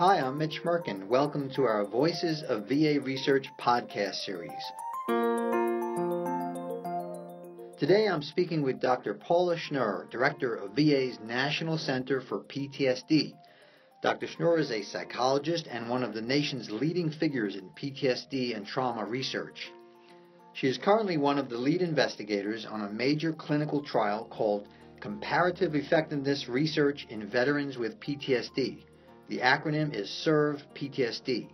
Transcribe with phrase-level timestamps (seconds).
[0.00, 1.08] Hi, I'm Mitch Mirkin.
[1.08, 4.52] Welcome to our Voices of VA Research podcast series.
[7.80, 9.14] Today I'm speaking with Dr.
[9.14, 13.32] Paula Schnurr, Director of VA's National Center for PTSD.
[14.00, 14.28] Dr.
[14.28, 19.04] Schnurr is a psychologist and one of the nation's leading figures in PTSD and trauma
[19.04, 19.72] research.
[20.52, 24.68] She is currently one of the lead investigators on a major clinical trial called
[25.00, 28.84] Comparative Effectiveness Research in Veterans with PTSD.
[29.28, 31.48] The acronym is CERV PTSD.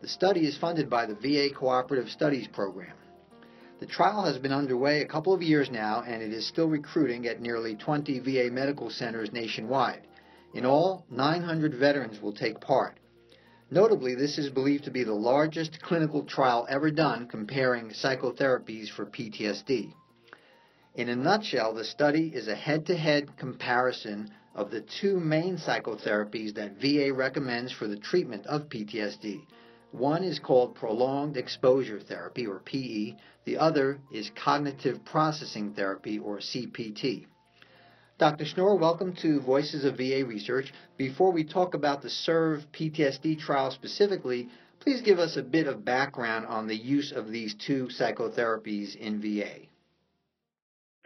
[0.00, 2.94] The study is funded by the VA Cooperative Studies Program.
[3.80, 7.26] The trial has been underway a couple of years now and it is still recruiting
[7.26, 10.06] at nearly 20 VA medical centers nationwide.
[10.54, 12.98] In all, 900 veterans will take part.
[13.68, 19.06] Notably, this is believed to be the largest clinical trial ever done comparing psychotherapies for
[19.06, 19.92] PTSD.
[20.94, 25.56] In a nutshell, the study is a head to head comparison of the two main
[25.56, 29.46] psychotherapies that VA recommends for the treatment of PTSD.
[29.92, 33.14] One is called prolonged exposure therapy, or PE.
[33.44, 37.26] The other is cognitive processing therapy, or CPT.
[38.18, 38.44] Dr.
[38.44, 40.72] Schnurr, welcome to Voices of VA Research.
[40.96, 44.48] Before we talk about the CERV PTSD trial specifically,
[44.80, 49.22] please give us a bit of background on the use of these two psychotherapies in
[49.22, 49.67] VA.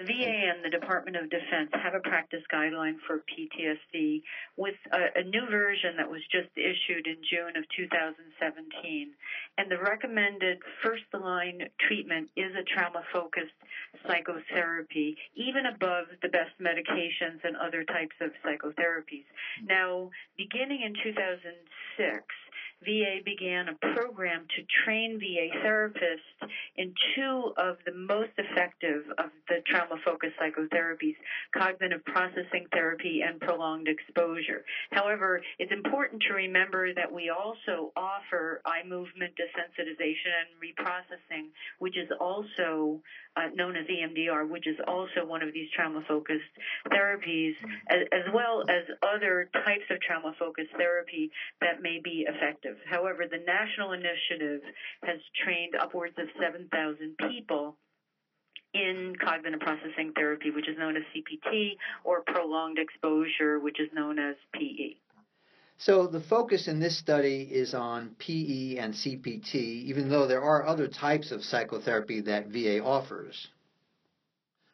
[0.02, 4.22] The VA and the Department of Defense have a practice guideline for PTSD
[4.56, 9.14] with a, a, new version that was just issued in June of 2017.
[9.58, 13.54] And the recommended first line treatment is a trauma focused
[14.04, 19.28] psychotherapy, even above the best medications and other types of psychotherapies.
[19.60, 19.66] Hmm.
[19.70, 22.26] Now, beginning in 2006,
[22.84, 29.30] VA began a program to train VA therapists in two of the most effective of
[29.48, 31.16] the trauma focused psychotherapies
[31.56, 34.64] cognitive processing therapy and prolonged exposure.
[34.90, 41.48] However, it's important to remember that we also offer eye movement desensitization and reprocessing,
[41.78, 43.00] which is also
[43.36, 46.52] uh, known as EMDR, which is also one of these trauma focused
[46.88, 47.54] therapies,
[47.88, 52.71] as, as well as other types of trauma focused therapy that may be effective.
[52.88, 54.60] However, the national initiative
[55.04, 57.76] has trained upwards of 7,000 people
[58.74, 64.18] in cognitive processing therapy, which is known as CPT, or prolonged exposure, which is known
[64.18, 64.96] as PE.
[65.78, 70.66] So the focus in this study is on PE and CPT, even though there are
[70.66, 73.48] other types of psychotherapy that VA offers.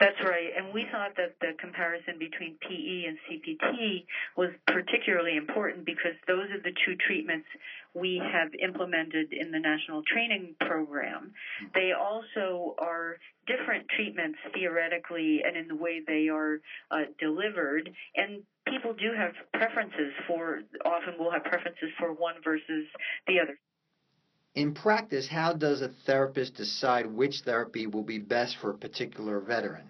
[0.01, 0.51] That's right.
[0.57, 6.47] And we thought that the comparison between PE and CPT was particularly important because those
[6.55, 7.47] are the two treatments
[7.95, 11.33] we have implemented in the national training program.
[11.75, 13.17] They also are
[13.49, 16.61] different treatments theoretically and in the way they are
[16.93, 17.91] uh, delivered.
[18.15, 22.87] And people do have preferences for, often will have preferences for one versus
[23.27, 23.59] the other.
[24.59, 29.39] In practice, how does a therapist decide which therapy will be best for a particular
[29.39, 29.87] veteran?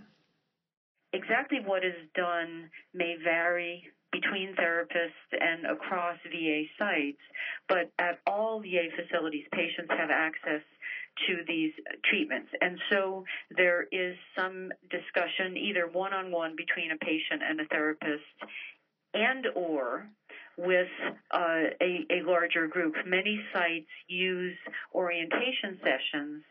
[1.14, 7.22] Exactly what is done may vary between therapists and across VA sites,
[7.66, 10.60] but at all VA facilities, patients have access
[11.26, 11.72] to these
[12.04, 12.50] treatments.
[12.60, 13.24] And so
[13.56, 18.36] there is some discussion either one-on-one between a patient and a therapist
[19.14, 20.10] and or
[20.58, 20.88] with
[21.30, 22.94] uh, a, a, larger group.
[23.06, 24.56] Many sites use
[24.92, 26.42] orientation sessions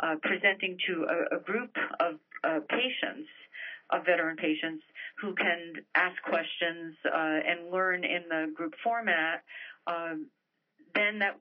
[0.00, 3.28] uh, presenting to a, a group of uh, patients,
[3.90, 4.82] of veteran patients,
[5.20, 9.44] who can ask questions uh, and learn in the group format.
[9.86, 10.26] Um,
[10.94, 11.38] then that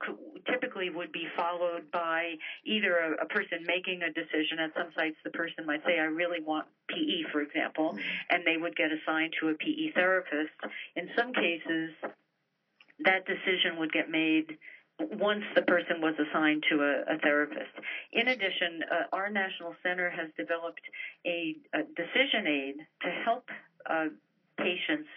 [0.49, 2.35] typically would be followed by
[2.65, 4.59] either a, a, person making a decision.
[4.59, 7.99] At some sites, the person might say, I really want PE, for example, mm-hmm.
[8.29, 10.53] and they would get assigned to a PE therapist.
[10.95, 11.91] In some cases,
[13.03, 14.57] that decision would get made
[14.99, 17.71] once the person was assigned to a, a therapist.
[18.13, 20.81] In addition, uh, our national center has developed
[21.25, 23.49] a, a decision aid to help
[23.89, 24.05] uh,
[24.57, 25.09] patients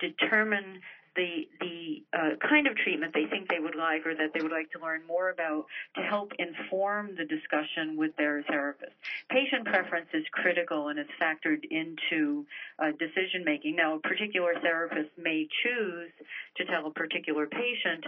[0.00, 0.80] determine
[1.16, 4.52] the the uh, kind of treatment they think they would like or that they would
[4.52, 5.66] like to learn more about
[5.96, 8.92] to help inform the discussion with their therapist.
[9.30, 12.46] Patient preference is critical and is factored into
[12.78, 13.76] uh, decision making.
[13.76, 16.10] Now, a particular therapist may choose
[16.56, 18.04] to tell a particular patient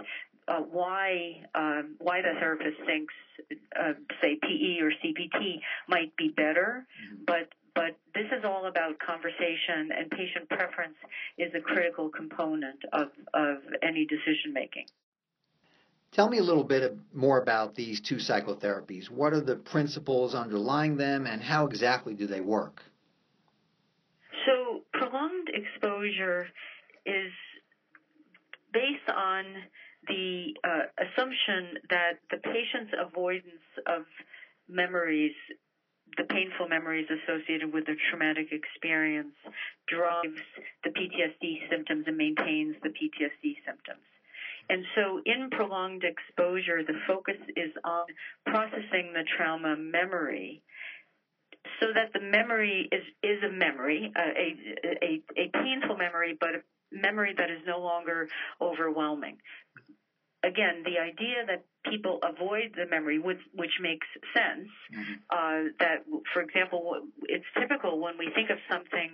[0.47, 3.13] uh, why um, why the therapist thinks,
[3.79, 7.23] uh, say, PE or CPT might be better, mm-hmm.
[7.25, 10.95] but but this is all about conversation, and patient preference
[11.37, 14.85] is a critical component of, of any decision making.
[16.13, 19.09] Tell me a little bit more about these two psychotherapies.
[19.09, 22.81] What are the principles underlying them, and how exactly do they work?
[24.45, 26.47] So, prolonged exposure
[27.05, 27.33] is
[28.71, 29.43] based on
[30.07, 34.03] the uh, assumption that the patient's avoidance of
[34.69, 35.33] memories,
[36.17, 39.35] the painful memories associated with the traumatic experience,
[39.87, 40.39] drives
[40.83, 44.05] the PTSD symptoms and maintains the PTSD symptoms.
[44.69, 48.05] And so, in prolonged exposure, the focus is on
[48.45, 50.63] processing the trauma memory
[51.79, 56.61] so that the memory is, is a memory, a, a, a painful memory, but a
[56.91, 58.27] memory that is no longer
[58.61, 59.37] overwhelming
[60.45, 65.13] again, the idea that people avoid the memory, which, which makes sense, mm-hmm.
[65.29, 69.11] uh, that, for example, it's typical when we think of something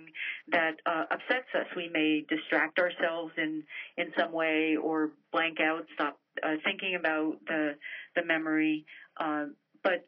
[0.48, 3.62] that uh, upsets us, we may distract ourselves in,
[3.96, 7.76] in some way or blank out, stop uh, thinking about the,
[8.16, 8.84] the memory.
[9.18, 9.46] Uh,
[9.82, 10.06] but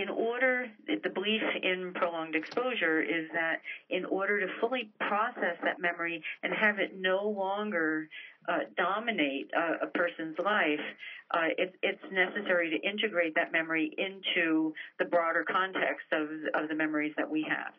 [0.00, 3.60] in order, the belief in prolonged exposure is that
[3.90, 8.08] in order to fully process that memory and have it no longer
[8.48, 10.80] uh, dominate uh, a person's life,
[11.32, 16.74] uh, it, it's necessary to integrate that memory into the broader context of, of the
[16.74, 17.74] memories that we have.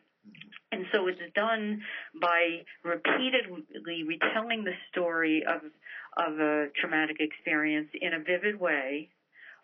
[0.70, 1.82] And so it's done
[2.20, 5.60] by repeatedly retelling the story of,
[6.16, 9.10] of a traumatic experience in a vivid way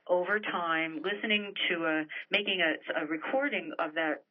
[0.08, 4.22] over time, listening to a, making a, a recording of that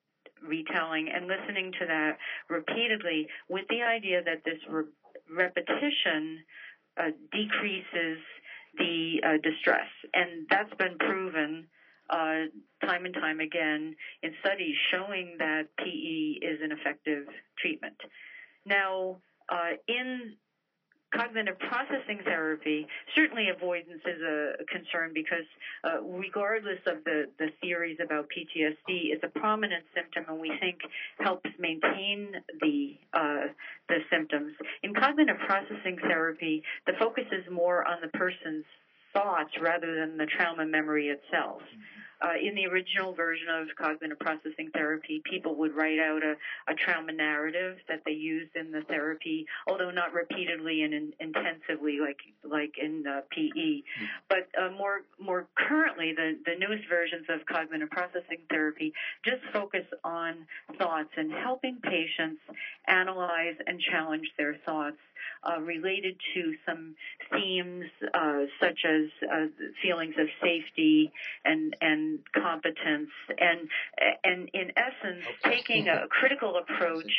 [0.47, 2.18] retelling and listening to that
[2.50, 4.83] repeatedly with the idea that this re-
[5.29, 6.39] repetition
[7.00, 8.19] uh, decreases
[8.77, 9.88] the uh, distress.
[10.13, 11.65] And that's been proven
[12.09, 12.47] uh,
[12.85, 13.94] time and time again
[14.24, 17.25] in studies showing that PE is an effective
[17.59, 17.97] treatment.
[18.65, 19.19] Now,
[19.50, 20.33] uh, in
[21.13, 25.45] cognitive processing therapy, certainly avoidance is a concern because
[25.83, 30.80] uh, regardless of the, the theories about PTSD, it's a prominent symptom and we think
[31.19, 33.48] helps maintain the, uh,
[33.89, 34.54] the symptoms.
[34.83, 38.65] In cognitive processing therapy, the focus is more on the person's
[39.13, 41.62] thoughts rather than the trauma memory itself.
[41.62, 42.06] Mm-hmm.
[42.22, 46.36] Uh, in the original version of cognitive processing therapy, people would write out a,
[46.72, 52.00] a trauma narrative that they used in the therapy, although not repeatedly and in, intensively
[52.00, 53.46] like like in uh, PE.
[53.46, 54.06] Mm-hmm.
[54.30, 58.94] But uh, more more currently, the the newest versions of cognitive processing therapy
[59.24, 60.48] just focus on
[60.78, 62.42] thoughts and helping patients
[62.88, 64.98] analyze and challenge their thoughts
[65.44, 66.96] uh, related to some
[67.31, 69.46] themes uh, such as uh,
[69.81, 71.12] feelings of safety
[71.46, 73.69] and and competence, and
[74.24, 75.56] and in essence, okay.
[75.56, 77.12] taking a critical approach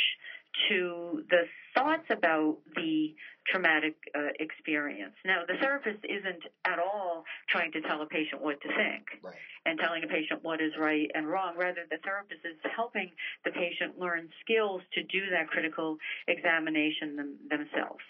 [0.68, 1.42] to the
[1.74, 3.14] thoughts about the
[3.50, 5.14] traumatic uh, experience.
[5.24, 9.34] Now, the therapist isn't at all trying to tell a patient what to think right.
[9.64, 11.54] and telling a patient what is right and wrong.
[11.56, 13.10] Rather, the therapist is helping
[13.44, 15.96] the patient learn skills to do that critical
[16.26, 18.04] examination them, themselves.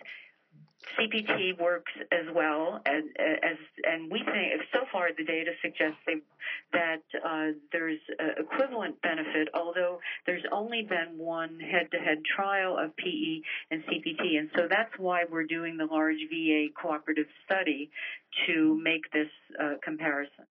[0.98, 6.14] CPT works as well as, as and we think so far the data suggests they,
[6.72, 7.98] that uh, there's
[8.38, 13.40] equivalent benefit, although there's only been one head-to-head trial of PE
[13.70, 17.90] and CPT, and so that's why we're doing the large VA cooperative study
[18.46, 19.28] to make this
[19.60, 20.44] uh, comparison.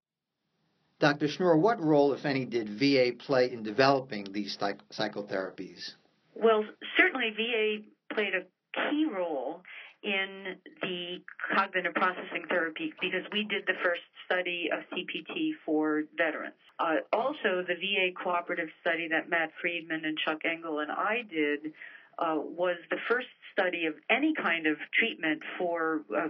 [1.00, 1.28] Dr.
[1.28, 5.94] Schnurr, what role, if any, did VA play in developing these psych- psychotherapies?
[6.33, 6.63] Well,
[6.98, 8.44] certainly VA played a
[8.74, 9.61] key role
[10.07, 11.21] in the
[11.54, 16.56] cognitive processing therapy because we did the first study of CPT for veterans.
[16.80, 21.73] Uh, also, the VA cooperative study that Matt Friedman and Chuck Engel and I did
[22.19, 26.28] uh, was the first study of any kind of treatment for uh,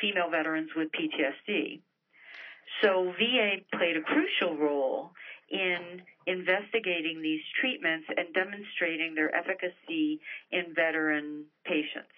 [0.00, 1.80] female veterans with PTSD.
[2.82, 5.10] So VA played a crucial role
[5.50, 10.20] in investigating these treatments and demonstrating their efficacy
[10.50, 12.08] in veteran patients.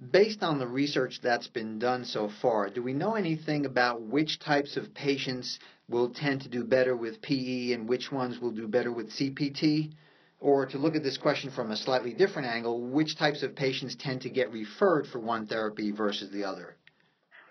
[0.00, 4.38] Based on the research that's been done so far, do we know anything about which
[4.38, 8.66] types of patients will tend to do better with PE and which ones will do
[8.66, 9.92] better with CPT?
[10.40, 13.94] Or to look at this question from a slightly different angle, which types of patients
[13.94, 16.76] tend to get referred for one therapy versus the other?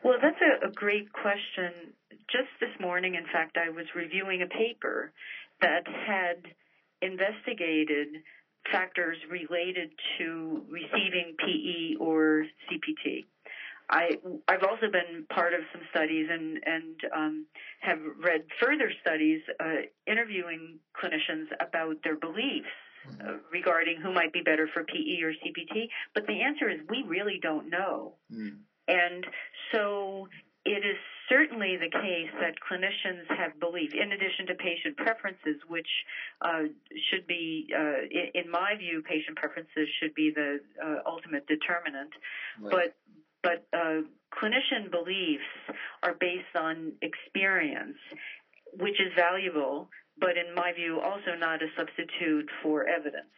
[0.04, 1.94] Well, that's a, a great question.
[2.32, 5.12] Just this morning, in fact, I was reviewing a paper
[5.62, 6.48] that had
[7.02, 8.24] investigated
[8.72, 13.26] factors related to receiving PE or CPT.
[13.90, 17.46] I, I've also been part of some studies and, and um,
[17.82, 22.68] have read further studies uh, interviewing clinicians about their beliefs
[23.26, 25.88] uh, regarding who might be better for PE or CPT.
[26.14, 28.14] But the answer is we really don't know.
[28.32, 28.58] Mm.
[28.88, 29.26] And
[29.72, 30.28] so
[30.66, 30.98] it is
[31.30, 35.88] certainly the case that clinicians have belief, in addition to patient preferences, which
[36.42, 36.64] uh,
[37.10, 38.02] should be, uh,
[38.34, 42.12] in, my view, patient preferences should be the uh, ultimate determinant.
[42.60, 42.72] Right.
[42.72, 42.96] But
[43.42, 44.02] but uh,
[44.36, 45.48] clinician beliefs
[46.04, 47.96] are based on experience,
[48.78, 49.88] which is valuable,
[50.20, 53.32] but in my view, also not a substitute for evidence.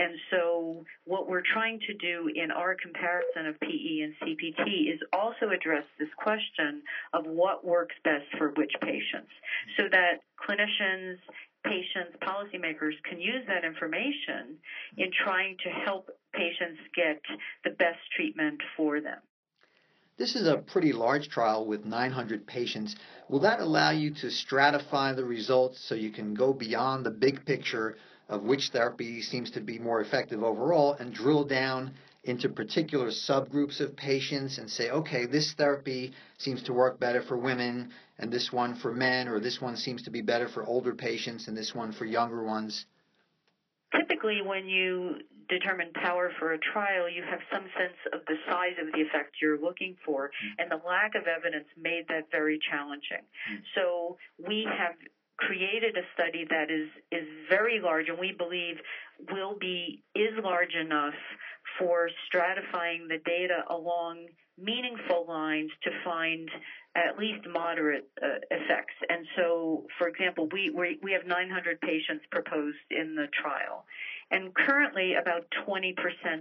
[0.00, 4.98] And so what we're trying to do in our comparison of PE and CPT is
[5.12, 6.80] also address this question
[7.12, 9.28] of what works best for which patients
[9.76, 11.18] so that clinicians,
[11.66, 14.56] patients, policymakers can use that information
[14.96, 17.20] in trying to help patients get
[17.64, 19.18] the best treatment for them.
[20.16, 22.96] This is a pretty large trial with 900 patients.
[23.28, 27.44] Will that allow you to stratify the results so you can go beyond the big
[27.44, 27.96] picture
[28.30, 33.80] of which therapy seems to be more effective overall and drill down into particular subgroups
[33.80, 38.52] of patients and say, okay, this therapy seems to work better for women and this
[38.52, 41.74] one for men, or this one seems to be better for older patients and this
[41.74, 42.86] one for younger ones?
[43.96, 45.16] Typically, when you
[45.48, 49.36] determine power for a trial, you have some sense of the size of the effect
[49.42, 50.62] you're looking for, mm.
[50.62, 53.24] and the lack of evidence made that very challenging.
[53.50, 53.62] Mm.
[53.74, 54.94] So we have
[55.40, 58.76] created a study that is is very large and we believe
[59.32, 61.14] will be is large enough
[61.78, 64.26] for stratifying the data along
[64.62, 66.48] meaningful lines to find
[66.96, 68.94] at least moderate uh, effects.
[69.08, 73.84] And so, for example, we, we, we have 900 patients proposed in the trial.
[74.30, 75.94] And currently, about 20%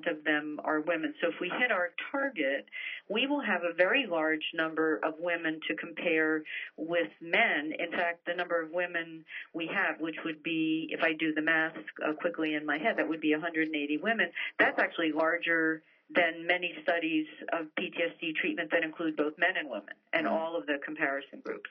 [0.10, 1.14] of them are women.
[1.22, 2.66] So if we hit our target,
[3.10, 6.44] we will have a very large number of women to compare
[6.78, 7.74] with men.
[7.80, 11.42] In fact, the number of women we have, which would be, if I do the
[11.42, 11.74] math
[12.06, 14.30] uh, quickly in my head, that would be 180 women.
[14.60, 15.82] That's actually larger
[16.14, 20.36] than many studies of PTSD treatment that include both men and women and mm-hmm.
[20.36, 21.70] all of the comparison groups.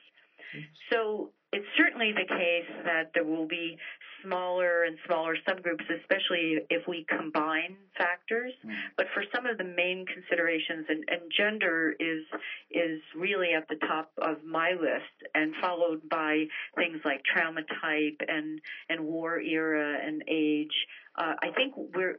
[0.91, 3.77] So it's certainly the case that there will be
[4.23, 8.53] smaller and smaller subgroups, especially if we combine factors.
[8.65, 8.73] Mm.
[8.97, 12.25] But for some of the main considerations, and, and, gender is
[12.71, 16.45] is really at the top of my list, and followed by
[16.77, 20.75] things like trauma type and and war era and age.
[21.19, 22.17] Uh, I think we're,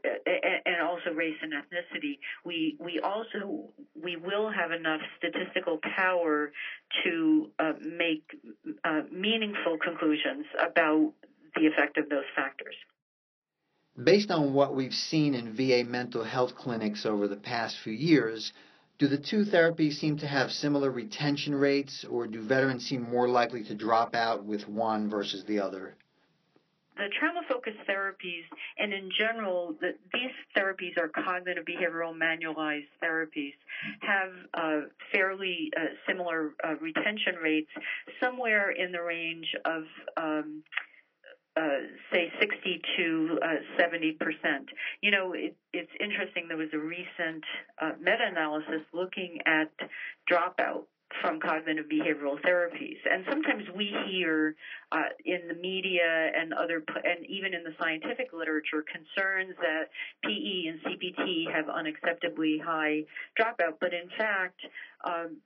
[0.66, 2.20] and also race and ethnicity.
[2.44, 6.52] We we also we will have enough statistical power
[7.06, 8.24] to uh, make
[8.84, 11.14] uh, meaningful conclusions about
[11.56, 12.76] the effect of those factors.
[14.02, 18.54] Based on what we've seen in VA mental health clinics over the past few years,
[18.98, 23.28] do the two therapies seem to have similar retention rates, or do veterans seem more
[23.28, 25.96] likely to drop out with one versus the other?
[27.00, 28.44] the trauma focused therapies,
[28.78, 33.54] and in general, the, these therapies are cognitive behavioral manualized therapies,
[34.02, 37.70] have uh, fairly uh, similar uh, retention rates,
[38.22, 39.84] somewhere in the range of
[40.18, 40.62] um,
[41.60, 41.80] uh,
[42.14, 43.48] say 60 to uh,
[43.78, 44.70] 70 percent.
[45.02, 46.48] You know, it, it's interesting.
[46.48, 47.44] There was a recent
[47.82, 49.72] uh, meta-analysis looking at
[50.32, 50.84] dropout
[51.22, 54.56] from cognitive behavioral therapies, and sometimes we hear
[54.92, 59.90] uh, in the media and other, and even in the scientific literature, concerns that
[60.24, 63.04] PE and CPT have unacceptably high
[63.40, 63.80] dropout.
[63.82, 64.62] But in fact,
[65.04, 65.38] um,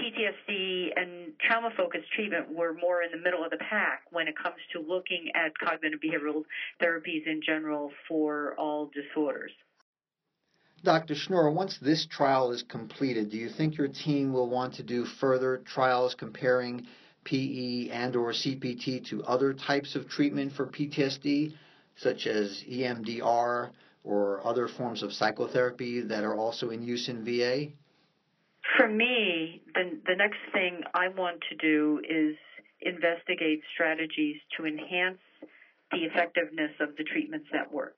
[0.00, 4.34] PTSD and trauma focused treatment were more in the middle of the pack when it
[4.36, 6.44] comes to looking at cognitive behavioral
[6.82, 9.52] therapies in general for all disorders.
[10.82, 11.14] Dr.
[11.14, 15.04] Schnurr, once this trial is completed, do you think your team will want to do
[15.04, 16.86] further trials comparing
[17.24, 21.54] PE and or CPT to other types of treatment for PTSD,
[21.96, 23.70] such as EMDR
[24.04, 27.72] or other forms of psychotherapy that are also in use in VA?
[28.76, 29.39] For me,
[29.80, 32.36] the, the next thing I want to do is
[32.80, 35.20] investigate strategies to enhance
[35.90, 37.96] the effectiveness of the treatments that work.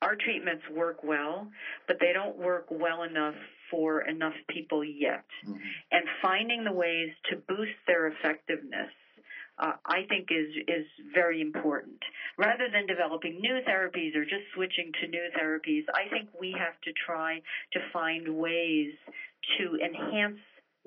[0.00, 1.48] Our treatments work well,
[1.86, 3.34] but they don't work well enough
[3.70, 5.24] for enough people yet.
[5.46, 5.58] Mm-hmm.
[5.92, 8.90] And finding the ways to boost their effectiveness
[9.58, 11.98] uh, I think is is very important.
[12.36, 16.80] Rather than developing new therapies or just switching to new therapies, I think we have
[16.84, 17.42] to try
[17.72, 18.92] to find ways
[19.58, 20.38] to enhance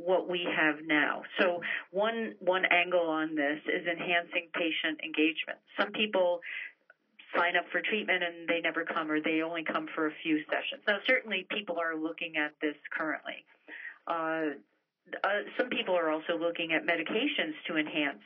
[0.05, 1.23] what we have now.
[1.39, 5.59] So one one angle on this is enhancing patient engagement.
[5.79, 6.41] Some people
[7.35, 10.39] sign up for treatment and they never come or they only come for a few
[10.45, 10.83] sessions.
[10.87, 13.45] Now certainly people are looking at this currently.
[14.07, 14.59] Uh,
[15.23, 18.23] uh, some people are also looking at medications to enhance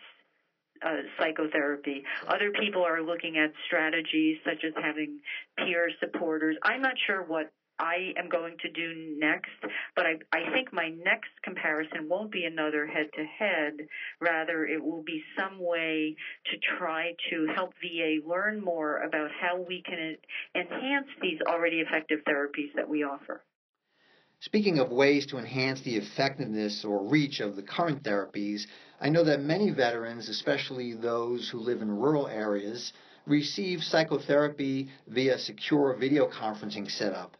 [0.86, 2.04] uh, psychotherapy.
[2.28, 5.20] Other people are looking at strategies such as having
[5.58, 6.58] peer supporters.
[6.64, 9.52] I'm not sure what I am going to do next,
[9.96, 13.74] but I, I think my next comparison won't be another head to head.
[14.22, 16.16] Rather, it will be some way
[16.52, 20.16] to try to help VA learn more about how we can
[20.56, 23.44] enhance these already effective therapies that we offer.
[24.40, 28.68] Speaking of ways to enhance the effectiveness or reach of the current therapies,
[29.02, 32.94] I know that many veterans, especially those who live in rural areas,
[33.26, 37.36] receive psychotherapy via secure video conferencing setup.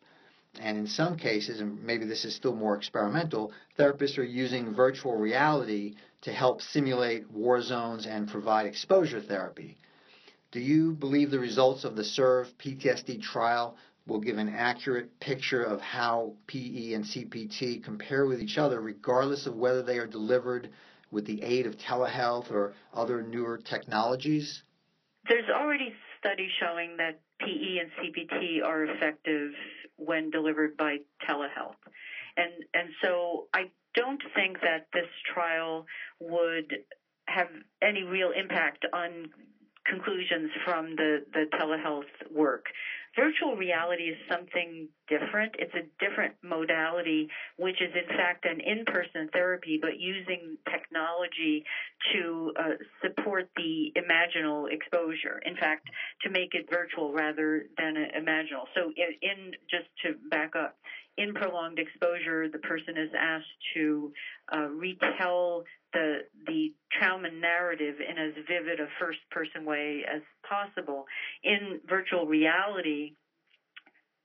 [0.62, 5.16] And in some cases, and maybe this is still more experimental, therapists are using virtual
[5.16, 9.78] reality to help simulate war zones and provide exposure therapy.
[10.52, 15.64] Do you believe the results of the CERV PTSD trial will give an accurate picture
[15.64, 20.70] of how PE and CPT compare with each other, regardless of whether they are delivered
[21.12, 24.64] with the aid of telehealth or other newer technologies?
[25.28, 29.52] There's already studies showing that PE and CPT are effective
[29.98, 30.98] when delivered by
[31.28, 31.76] telehealth.
[32.38, 35.86] And and so I don't think that this trial
[36.20, 36.74] would
[37.28, 37.48] have
[37.82, 39.28] any real impact on
[39.86, 42.66] conclusions from the, the telehealth work.
[43.16, 45.56] Virtual reality is something different.
[45.58, 51.64] It's a different modality, which is in fact an in-person therapy, but using technology
[52.14, 52.64] to uh,
[53.02, 55.42] support the imaginal exposure.
[55.46, 55.88] In fact,
[56.24, 58.66] to make it virtual rather than imaginal.
[58.76, 60.76] So, in, in just to back up,
[61.18, 63.46] in prolonged exposure, the person is asked
[63.76, 64.12] to
[64.52, 71.06] uh, retell the the trauma narrative in as vivid a first person way as possible.
[71.44, 73.12] In virtual reality,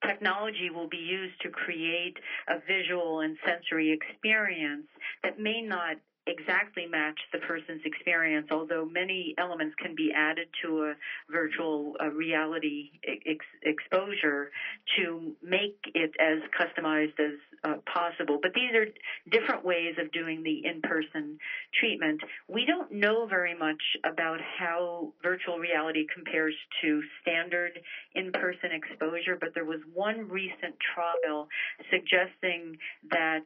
[0.06, 2.16] technology will be used to create
[2.48, 4.86] a visual and sensory experience
[5.22, 5.96] that may not
[6.30, 10.94] exactly match the person's experience, although many elements can be added to a
[11.30, 12.90] virtual reality
[13.26, 14.48] ex- exposure
[14.96, 17.34] to make it as customized as
[17.64, 18.38] uh, possible.
[18.40, 18.86] But these are
[19.30, 21.36] different ways of doing the in-person
[21.78, 22.20] treatment.
[22.48, 27.80] We don't know very much about how virtual reality compares to standard
[28.14, 31.48] in-person exposure, but there was one recent trial
[31.90, 32.76] suggesting
[33.10, 33.42] that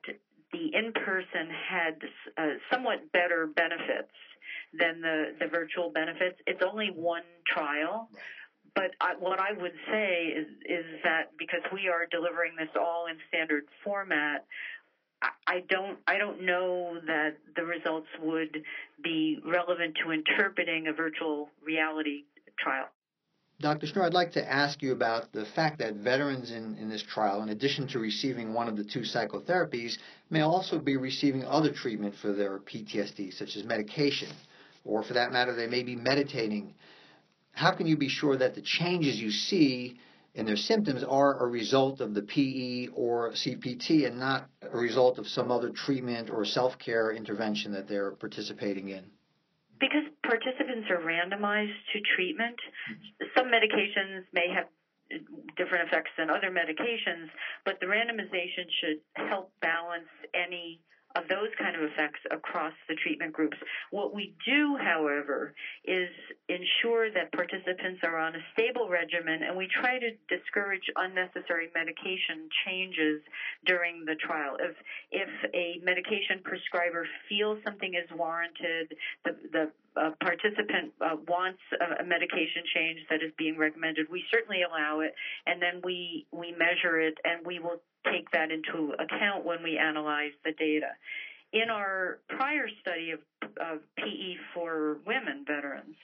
[0.55, 1.97] the in-person had
[2.39, 4.15] uh, somewhat better benefits
[4.79, 6.37] than the, the virtual benefits.
[6.47, 8.09] It's only one trial.
[8.75, 13.07] But I, what I would say is, is that because we are delivering this all
[13.07, 14.45] in standard format,
[15.47, 18.63] I don't I don't know that the results would
[19.03, 22.25] be relevant to interpreting a virtual reality
[22.59, 22.89] trial.
[23.61, 23.87] Dr.
[23.87, 27.41] Schnurr, I'd like to ask you about the fact that veterans in, in this trial,
[27.43, 29.97] in addition to receiving one of the two psychotherapies,
[30.29, 34.29] may also be receiving other treatment for their PTSD, such as medication,
[34.85, 36.75] or for that matter, they may be meditating.
[37.53, 40.01] How can you be sure that the changes you see
[40.35, 45.19] in their symptoms are a result of the PE or CPT and not a result
[45.19, 49.05] of some other treatment or self care intervention that they're participating in?
[49.81, 52.57] Because participants are randomized to treatment,
[53.37, 54.65] some medications may have
[55.57, 57.29] different effects than other medications,
[57.65, 60.79] but the randomization should help balance any
[61.15, 63.57] of those kind of effects across the treatment groups.
[63.91, 66.09] What we do, however, is
[66.49, 72.49] ensure that participants are on a stable regimen and we try to discourage unnecessary medication
[72.67, 73.23] changes
[73.67, 74.57] during the trial.
[74.59, 74.75] If,
[75.13, 82.03] if a medication prescriber feels something is warranted, the, the uh, participant uh, wants a,
[82.03, 85.15] a, medication change that is being recommended, we certainly allow it,
[85.47, 89.79] and then we we measure it, and we will take that into account when we
[89.79, 90.91] analyze the data.
[91.53, 93.21] In our prior study of,
[93.61, 95.97] of PE for women veterans,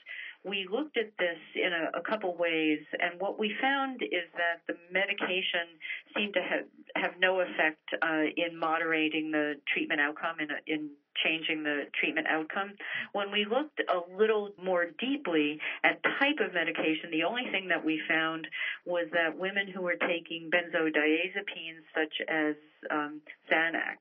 [0.43, 4.61] we looked at this in a, a couple ways, and what we found is that
[4.67, 5.77] the medication
[6.15, 10.89] seemed to have, have no effect uh, in moderating the treatment outcome in, in
[11.23, 12.71] changing the treatment outcome.
[13.13, 17.83] When we looked a little more deeply at type of medication, the only thing that
[17.83, 18.47] we found
[18.85, 22.55] was that women who were taking benzodiazepines such as
[22.89, 23.97] um, Xanax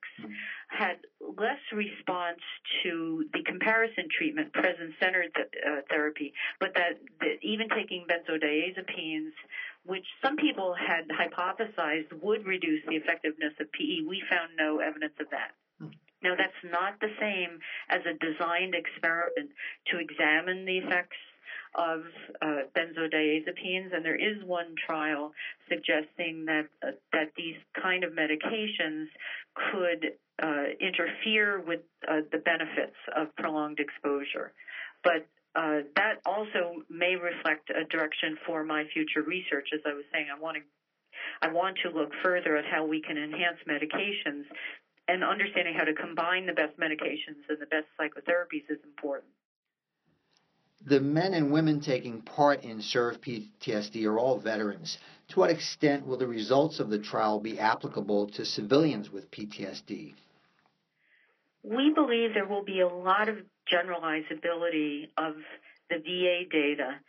[0.68, 2.40] had less response
[2.82, 9.32] to the comparison treatment, present-centered th- uh, therapy, but that, that even taking benzodiazepines
[9.86, 14.04] which some people had hypothesized would reduce the effectiveness of PE.
[14.06, 15.52] We found no evidence of that.
[16.22, 19.50] Now, that's not the same as a designed experiment
[19.90, 21.16] to examine the effects
[21.74, 22.02] of
[22.42, 25.32] uh, benzodiazepines, and there is one trial
[25.68, 29.06] suggesting that uh, that these kind of medications
[29.54, 30.12] could
[30.42, 34.52] uh, interfere with uh, the benefits of prolonged exposure.
[35.04, 39.68] But uh, that also may reflect a direction for my future research.
[39.74, 40.62] As I was saying, I want to
[41.42, 44.44] I want to look further at how we can enhance medications
[45.08, 49.32] and understanding how to combine the best medications and the best psychotherapies is important.
[50.86, 53.18] The men and women taking part in CERV
[53.60, 54.98] PTSD are all veterans.
[55.28, 60.14] To what extent will the results of the trial be applicable to civilians with PTSD?
[61.62, 63.38] We believe there will be a lot of
[63.72, 65.34] generalizability of
[65.88, 67.00] the VA data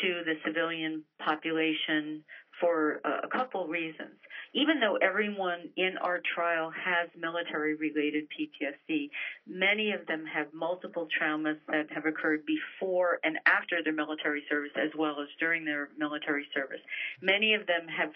[0.00, 2.24] to the civilian population
[2.60, 4.14] for a couple reasons.
[4.54, 9.10] Even though everyone in our trial has military related PTSD,
[9.46, 14.70] many of them have multiple traumas that have occurred before and after their military service
[14.76, 16.80] as well as during their military service.
[17.20, 18.10] Many of them have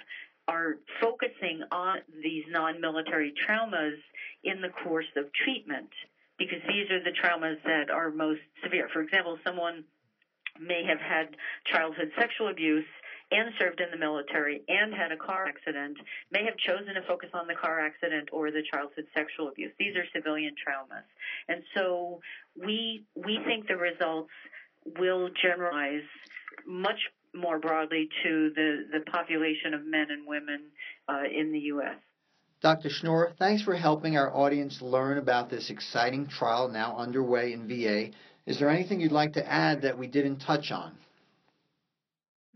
[0.46, 3.98] are focusing on these non-military traumas
[4.44, 5.90] in the course of treatment
[6.38, 8.88] because these are the traumas that are most severe.
[8.92, 9.84] For example, someone
[10.60, 12.86] may have had childhood sexual abuse
[13.30, 15.98] and served in the military and had a car accident
[16.32, 19.72] may have chosen to focus on the car accident or the childhood sexual abuse.
[19.78, 21.04] These are civilian traumas.
[21.48, 22.20] And so
[22.56, 24.30] we we think the results
[24.98, 26.08] will generalize
[26.66, 26.98] much
[27.34, 30.62] more broadly to the, the population of men and women
[31.08, 31.96] uh, in the U.S.
[32.60, 32.88] Dr.
[32.88, 38.10] Schnurr, thanks for helping our audience learn about this exciting trial now underway in VA.
[38.46, 40.92] Is there anything you'd like to add that we didn't touch on?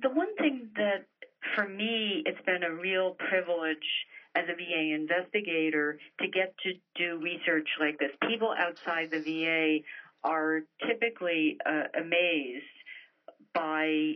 [0.00, 1.06] The one thing that
[1.54, 3.76] for me it's been a real privilege
[4.34, 8.10] as a VA investigator to get to do research like this.
[8.28, 9.84] People outside the VA
[10.24, 12.64] are typically uh, amazed
[13.54, 14.14] by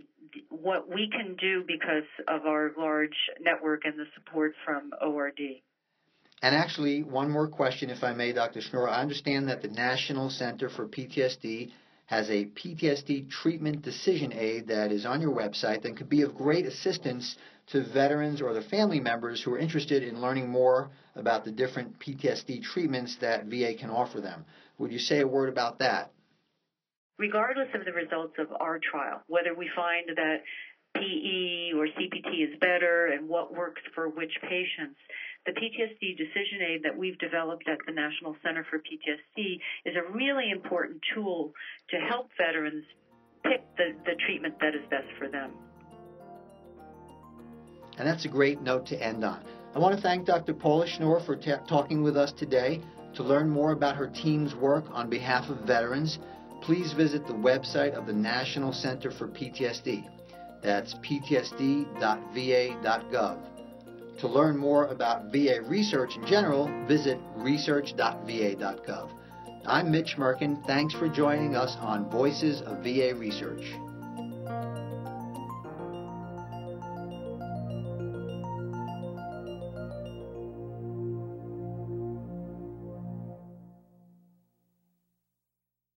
[0.48, 5.38] what we can do because of our large network and the support from ORD.
[6.46, 8.60] And actually, one more question, if I may, Dr.
[8.60, 8.88] Schnurr.
[8.88, 11.72] I understand that the National Center for PTSD
[12.04, 16.36] has a PTSD treatment decision aid that is on your website that could be of
[16.36, 17.36] great assistance
[17.72, 21.98] to veterans or their family members who are interested in learning more about the different
[21.98, 24.44] PTSD treatments that VA can offer them.
[24.78, 26.12] Would you say a word about that?
[27.18, 30.44] Regardless of the results of our trial, whether we find that
[30.94, 35.00] PE or CPT is better and what works for which patients,
[35.46, 40.12] the PTSD decision aid that we've developed at the National Center for PTSD is a
[40.12, 41.52] really important tool
[41.90, 42.84] to help veterans
[43.44, 45.52] pick the, the treatment that is best for them.
[47.96, 49.40] And that's a great note to end on.
[49.74, 50.52] I want to thank Dr.
[50.52, 51.36] Paula Schnurr for
[51.68, 52.82] talking with us today.
[53.14, 56.18] To learn more about her team's work on behalf of veterans,
[56.60, 60.06] please visit the website of the National Center for PTSD.
[60.62, 61.96] That's ptsd.va.gov.
[64.18, 69.10] To learn more about VA research in general, visit research.va.gov.
[69.66, 70.62] I'm Mitch Mirkin.
[70.66, 73.74] Thanks for joining us on Voices of VA Research.